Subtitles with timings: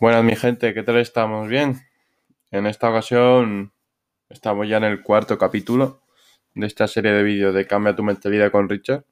[0.00, 1.46] Buenas mi gente, ¿qué tal estamos?
[1.46, 1.76] ¿Bien?
[2.50, 3.74] En esta ocasión
[4.30, 6.00] estamos ya en el cuarto capítulo
[6.54, 9.04] de esta serie de vídeos de Cambia tu mentalidad con Richard.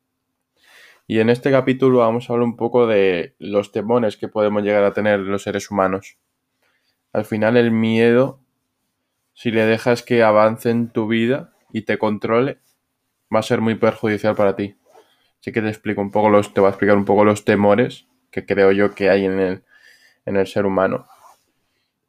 [1.06, 4.82] Y en este capítulo vamos a hablar un poco de los temores que podemos llegar
[4.82, 6.16] a tener los seres humanos.
[7.12, 8.40] Al final el miedo,
[9.34, 12.60] si le dejas que avance en tu vida y te controle,
[13.30, 14.78] va a ser muy perjudicial para ti.
[15.38, 18.06] Así que te explico un poco los, te voy a explicar un poco los temores
[18.30, 19.64] que creo yo que hay en el,
[20.28, 21.06] en el ser humano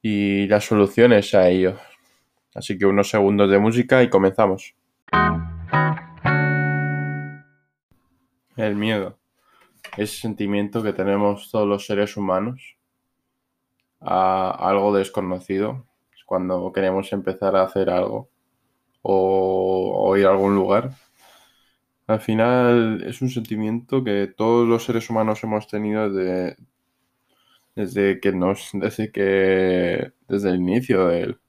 [0.02, 1.80] y las soluciones a ellos.
[2.54, 4.76] Así que unos segundos de música y comenzamos.
[8.58, 9.18] El miedo.
[9.96, 12.76] Ese sentimiento que tenemos todos los seres humanos
[14.02, 15.86] a algo desconocido.
[16.26, 18.30] Cuando queremos empezar a hacer algo
[19.02, 20.92] o, ir a algún lugar.
[22.06, 26.56] Al final es un sentimiento que todos los seres humanos hemos tenido de,
[27.80, 31.40] desde que nos, desde que, desde el inicio del,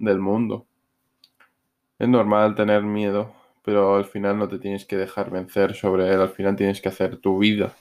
[0.00, 0.66] del mundo.
[2.00, 3.32] Es normal tener miedo,
[3.64, 6.88] pero al final no te tienes que dejar vencer sobre él, al final tienes que
[6.88, 7.72] hacer tu vida.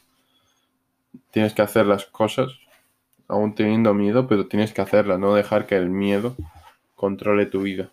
[1.31, 2.59] Tienes que hacer las cosas,
[3.27, 6.35] aún teniendo miedo, pero tienes que hacerlas, no dejar que el miedo
[6.93, 7.91] controle tu vida.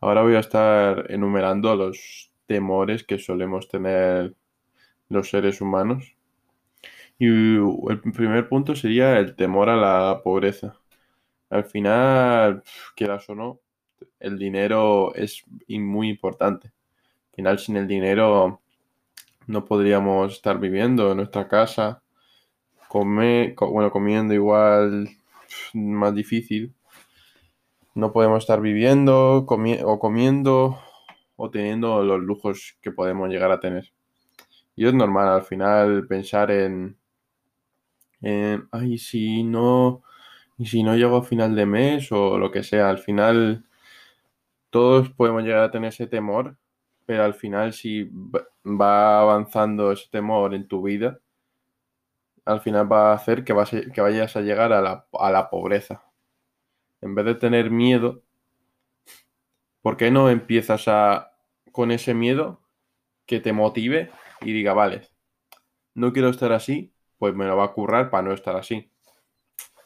[0.00, 4.34] Ahora voy a estar enumerando los temores que solemos tener
[5.08, 6.14] los seres humanos
[7.18, 10.76] y el primer punto sería el temor a la pobreza.
[11.50, 12.62] Al final,
[12.96, 13.60] quieras o no,
[14.18, 16.68] el dinero es muy importante.
[16.68, 18.60] Al final, sin el dinero
[19.46, 22.02] no podríamos estar viviendo en nuestra casa,
[22.88, 25.08] comer, bueno, comiendo igual
[25.74, 26.74] más difícil.
[27.94, 30.78] No podemos estar viviendo o comiendo
[31.36, 33.92] o teniendo los lujos que podemos llegar a tener.
[34.76, 36.96] Y es normal al final pensar en,
[38.22, 40.02] eh, ay, si no,
[40.58, 43.64] y si no llego a final de mes o lo que sea, al final
[44.70, 46.56] todos podemos llegar a tener ese temor,
[47.06, 48.10] pero al final si
[48.64, 51.20] va avanzando ese temor en tu vida,
[52.44, 53.54] al final va a hacer que,
[53.92, 56.04] que vayas a llegar a la, a la pobreza.
[57.00, 58.22] En vez de tener miedo,
[59.82, 61.32] ¿por qué no empiezas a,
[61.72, 62.60] con ese miedo
[63.26, 65.08] que te motive y diga, vale,
[65.94, 66.91] no quiero estar así,
[67.22, 68.90] pues me lo va a currar para no estar así.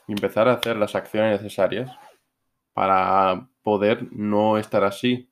[0.09, 1.95] Y empezar a hacer las acciones necesarias
[2.73, 5.29] para poder no estar así,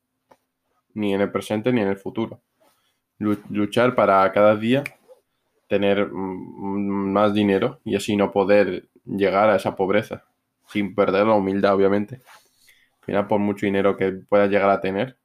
[0.93, 2.43] ni en el presente ni en el futuro.
[3.17, 4.83] Luchar para cada día
[5.67, 10.25] tener más dinero y así no poder llegar a esa pobreza,
[10.67, 12.21] sin perder la humildad, obviamente.
[12.99, 15.17] Al final, por mucho dinero que puedas llegar a tener,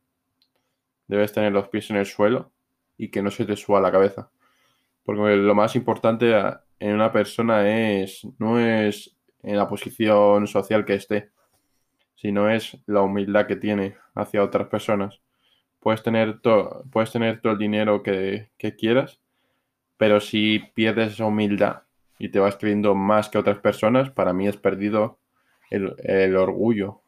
[1.09, 2.53] debes tener los pies en el suelo
[2.97, 4.31] y que no se te suba la cabeza.
[5.05, 6.35] Porque lo más importante
[6.81, 11.31] en una persona es no es en la posición social que esté,
[12.17, 15.21] sino es la humildad que tiene hacia otras personas.
[15.79, 19.21] Puedes tener, todo puedes tener todo el dinero que, quieras,
[19.97, 21.83] pero si pierdes esa humildad
[22.19, 25.19] y te vas creyendo más que otras personas, para mí has perdido
[25.71, 27.03] el, orgullo.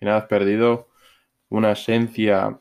[0.00, 0.88] Y nada, has perdido
[1.50, 2.58] una esencia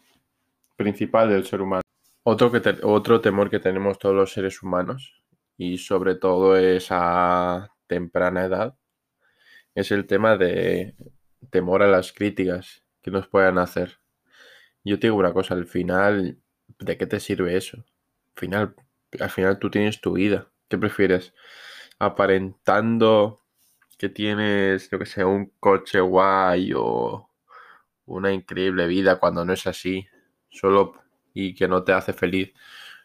[0.76, 1.84] principal del ser humano.
[2.24, 5.23] Otro, que otro temor que tenemos todos los seres humanos
[5.58, 8.78] y sobre todo esa temprana edad,
[9.76, 10.96] es el tema de
[11.50, 14.00] temor a las críticas que nos puedan hacer.
[14.84, 16.40] Yo te digo una cosa, al final,
[16.80, 17.78] ¿de qué te sirve eso?
[18.36, 18.76] Al final,
[19.20, 20.52] al final tú tienes tu vida.
[20.70, 21.34] ¿Qué prefieres?
[22.00, 23.42] Aparentando
[23.98, 27.30] que tienes, lo que sea, un coche guay o
[28.06, 30.08] una increíble vida cuando no es así,
[30.50, 30.94] solo
[31.34, 32.54] y que no te hace feliz,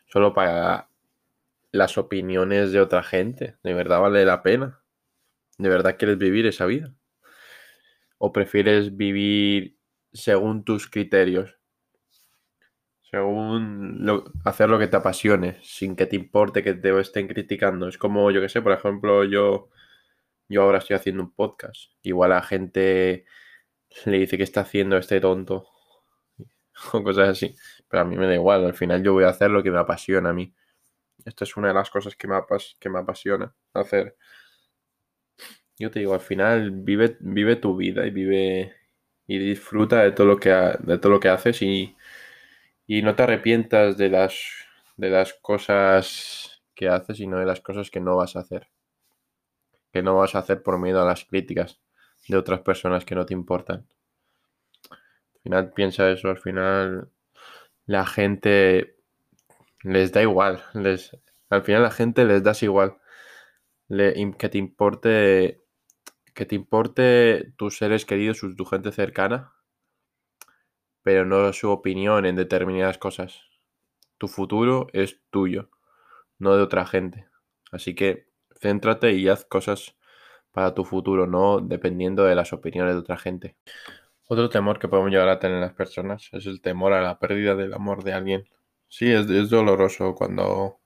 [0.06, 0.87] solo para
[1.72, 3.56] las opiniones de otra gente.
[3.62, 4.82] ¿De verdad vale la pena?
[5.58, 6.94] ¿De verdad quieres vivir esa vida?
[8.18, 9.78] ¿O prefieres vivir
[10.12, 11.56] según tus criterios?
[13.10, 14.04] Según
[14.44, 17.88] hacer lo que te apasione, sin que te importe que te estén criticando.
[17.88, 19.70] Es como, yo que sé, por ejemplo, yo,
[20.48, 21.92] yo ahora estoy haciendo un podcast.
[22.02, 23.24] Igual a gente
[24.04, 25.66] le dice que está haciendo este tonto.
[26.92, 27.56] O cosas así.
[27.88, 28.64] Pero a mí me da igual.
[28.64, 30.54] Al final yo voy a hacer lo que me apasiona a mí.
[31.24, 32.36] Esta es una de las cosas que me,
[32.78, 34.16] que me apasiona hacer.
[35.78, 38.74] Yo te digo, al final vive, vive tu vida y vive
[39.28, 41.94] y disfruta de todo lo que, de todo lo que haces y,
[42.88, 44.40] no te arrepientas de las,
[44.96, 48.68] de las cosas que haces, sino de las cosas que no vas a hacer.
[49.92, 51.78] Que no vas a hacer por miedo a las críticas
[52.26, 53.86] de otras personas que no te importan.
[54.90, 57.10] Al final piensa eso, al final
[57.84, 58.97] la gente
[59.82, 60.62] les da igual.
[60.74, 61.16] Les,
[61.50, 62.98] al final la gente les das igual.
[63.88, 65.62] que te importe
[66.34, 69.54] que te importe tus seres queridos, tu gente cercana,
[71.02, 73.42] pero no su opinión en determinadas cosas.
[74.18, 75.70] Tu futuro es tuyo,
[76.38, 77.26] no de otra gente.
[77.72, 78.28] Así que
[78.60, 79.96] céntrate y haz cosas
[80.52, 83.56] para tu futuro, no dependiendo de las opiniones de otra gente.
[84.28, 87.56] Otro temor que podemos llegar a tener las personas es el temor a la pérdida
[87.56, 88.48] del amor de alguien.
[88.88, 90.78] Sí, es, doloroso cuando,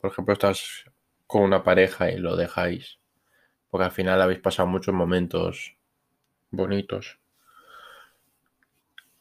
[0.00, 0.84] por ejemplo, estás
[1.26, 3.00] con una pareja y lo dejáis,
[3.70, 5.76] porque al final habéis pasado muchos momentos
[6.50, 7.20] bonitos.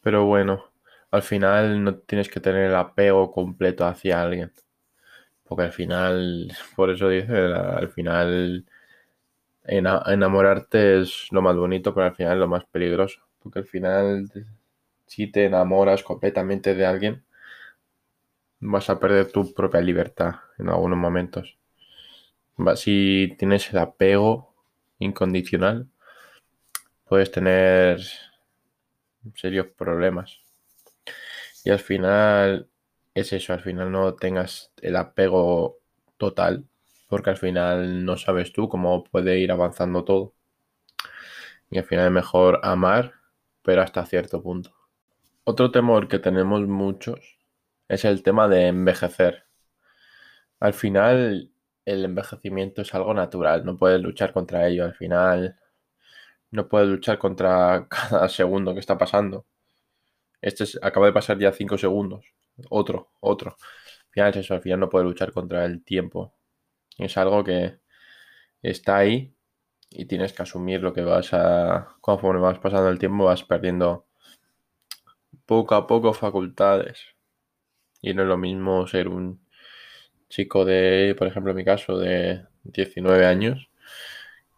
[0.01, 0.72] Pero bueno,
[1.12, 4.54] al final no tienes que tener el apego completo hacia alguien.
[5.45, 8.66] Porque al final, por eso dice, al final
[9.66, 13.22] enamorarte es lo más bonito, pero al final es lo más peligroso.
[13.39, 14.31] Porque al final,
[15.07, 17.25] si te enamoras completamente de alguien,
[18.65, 21.57] vas a perder tu propia libertad en algunos momentos.
[22.75, 24.53] Si tienes el apego
[25.00, 25.88] incondicional,
[27.06, 28.01] puedes tener
[29.35, 30.39] serios problemas.
[31.63, 32.69] Y al final
[33.13, 35.79] es eso, al final no tengas el apego
[36.17, 36.65] total,
[37.07, 40.33] porque al final no sabes tú cómo puede ir avanzando todo.
[41.69, 43.13] Y al final es mejor amar,
[43.63, 44.71] pero hasta cierto punto.
[45.44, 47.38] Otro temor que tenemos muchos
[47.87, 49.45] es el tema de envejecer.
[50.59, 51.51] Al final
[51.85, 54.85] el envejecimiento es algo natural, no puedes luchar contra ello.
[54.85, 55.59] Al final
[56.51, 59.45] no puedes luchar contra cada segundo que está pasando.
[60.41, 62.25] Este acaba de pasar ya 5 segundos.
[62.69, 63.57] Otro, otro.
[63.59, 66.33] Al final es eso, al final no puedes luchar contra el tiempo.
[66.97, 67.79] Es algo que
[68.61, 69.35] está ahí
[69.91, 71.97] y tienes que asumir lo que vas a.
[72.01, 74.07] Conforme vas pasando el tiempo, vas perdiendo
[75.45, 77.14] poco a poco facultades.
[78.01, 79.39] Y no es lo mismo ser un
[80.30, 83.69] chico de, por ejemplo, en mi caso, de 19 años,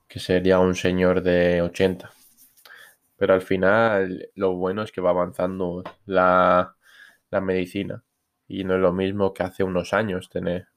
[0.08, 2.12] que sería un señor de 80.
[3.18, 6.76] Pero al final lo bueno es que va avanzando la,
[7.32, 8.04] la medicina.
[8.48, 10.68] Y no es lo mismo que hace unos años tener.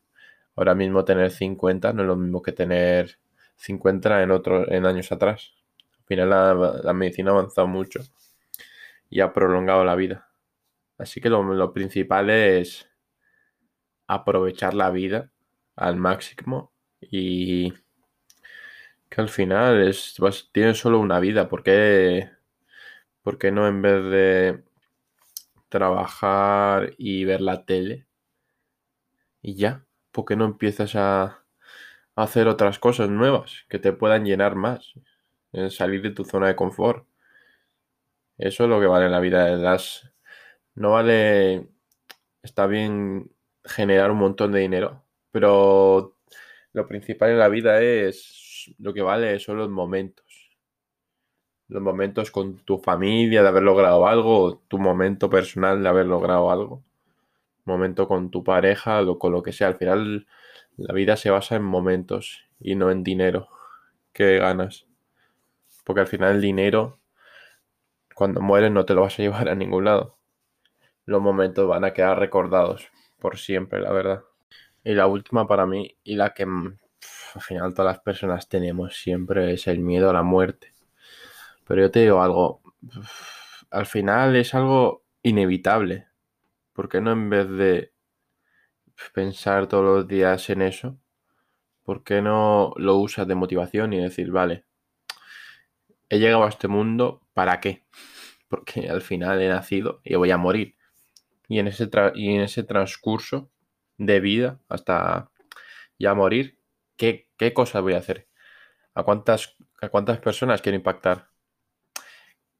[0.56, 3.18] Ahora mismo tener 50 no es lo mismo que tener
[3.56, 5.52] 50 en, otro, en años atrás.
[6.00, 8.00] Al final la, la medicina ha avanzado mucho
[9.10, 10.29] y ha prolongado la vida.
[11.00, 12.86] Así que lo, principal es
[14.06, 15.30] aprovechar la vida
[15.74, 17.72] al máximo y
[19.08, 20.20] que al final es,
[20.52, 21.48] tienes solo una vida.
[21.48, 22.30] ¿Por qué,
[23.22, 24.64] ¿Por qué no en vez de
[25.70, 28.06] trabajar y ver la tele
[29.42, 29.86] y ya?
[30.12, 31.44] ¿Por qué no empiezas a,
[32.16, 34.94] hacer otras cosas nuevas que te puedan llenar más?
[35.70, 37.06] salir de tu zona de confort.
[38.38, 39.48] Eso es lo que vale en la vida.
[39.56, 40.09] Las,
[40.80, 41.68] no vale.
[42.42, 43.30] Está bien
[43.64, 46.16] generar un montón de dinero, pero
[46.72, 50.26] lo principal en la vida es lo que vale son los momentos.
[51.68, 56.50] Los momentos con tu familia de haber logrado algo, tu momento personal de haber logrado
[56.50, 56.82] algo.
[57.64, 59.68] Momento con tu pareja o con lo que sea.
[59.68, 60.26] Al final
[60.78, 63.48] la vida se basa en momentos y no en dinero
[64.12, 64.86] que ganas.
[65.84, 67.00] Porque al final el dinero,
[68.14, 70.19] cuando mueres, no te lo vas a llevar a ningún lado.
[71.10, 74.22] Los momentos van a quedar recordados por siempre, la verdad.
[74.84, 76.78] Y la última para mí, y la que mm,
[77.34, 80.72] al final todas las personas tenemos siempre, es el miedo a la muerte.
[81.66, 82.62] Pero yo te digo algo,
[83.72, 86.06] al final es algo inevitable.
[86.72, 87.92] ¿Por qué no en vez de
[89.12, 90.96] pensar todos los días en eso,
[91.82, 94.64] por qué no lo usas de motivación y decir, vale,
[96.08, 97.84] he llegado a este mundo, ¿para qué?
[98.48, 100.76] Porque al final he nacido y voy a morir
[101.50, 103.50] y en ese, y en ese transcurso
[103.98, 105.32] de vida hasta
[105.98, 106.60] ya morir,
[106.96, 108.28] ¿qué, qué cosas voy a hacer?
[108.94, 111.28] ¿A cuántas, ¿A cuántas personas quiero impactar?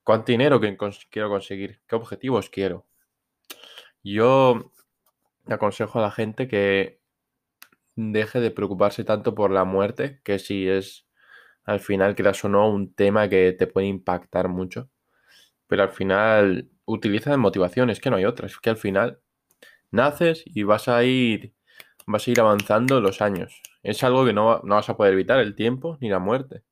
[0.03, 1.81] ¿Cuánto dinero quiero conseguir?
[1.87, 2.85] ¿Qué objetivos quiero?
[4.03, 4.73] Yo
[5.47, 7.01] aconsejo a la gente que
[7.95, 11.07] deje de preocuparse tanto por la muerte, que si es
[11.63, 14.91] al final, quieras o no, un tema que te puede impactar mucho.
[15.69, 19.21] Pero al final utiliza de motivación, es que no hay otra, es que al final
[19.91, 21.55] naces y vas a ir,
[22.07, 23.63] vas a ir avanzando los años.
[23.83, 26.63] Es algo que no, no vas a poder evitar, el tiempo ni la muerte.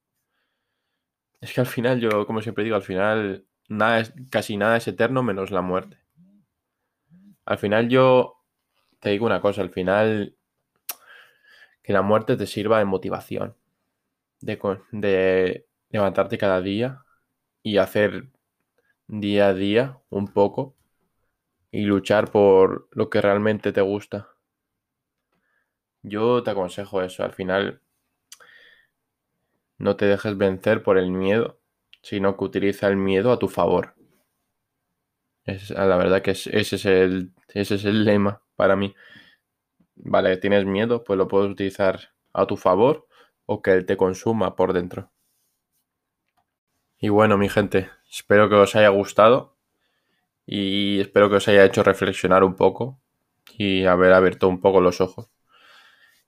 [1.41, 4.89] Es que al final, yo como siempre digo, al final nada es, casi nada es
[4.89, 5.99] eterno menos la muerte.
[7.45, 8.37] Al final yo
[9.01, 10.37] te digo una cosa, al final
[11.83, 13.57] que la muerte te sirva de motivación,
[14.41, 14.59] de,
[14.93, 17.05] de levantarte cada día
[17.63, 18.29] y hacer
[19.09, 20.77] día a día un poco
[21.71, 24.29] y luchar por lo que realmente te gusta.
[26.03, 27.81] Yo te aconsejo eso, al final
[29.79, 31.59] No te dejes vencer por el miedo,
[32.01, 33.95] sino que utiliza el miedo a tu favor.
[35.45, 38.95] Es, la verdad que ese, es el, ese es el lema para mí.
[39.97, 43.07] Vale, tienes miedo, pues lo puedes utilizar a tu favor
[43.45, 45.13] o que él te consuma por dentro.
[47.01, 49.57] Y bueno, mi gente, espero que os haya gustado
[50.47, 53.01] y espero que os haya hecho reflexionar un poco
[53.57, 55.31] y haber abierto un poco los ojos.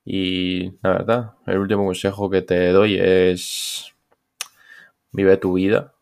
[0.05, 3.95] Y la verdad, el último consejo que te doy es
[5.13, 5.95] vive tu vida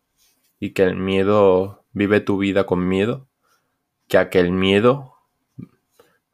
[0.61, 3.29] y que el miedo, vive tu vida con miedo,
[4.07, 5.15] que a que el miedo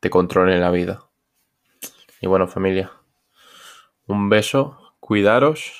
[0.00, 1.08] te controle la vida.
[2.20, 2.92] Y bueno, familia,
[4.06, 5.72] un beso, cuidaros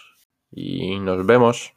[0.51, 1.73] y nos vemos.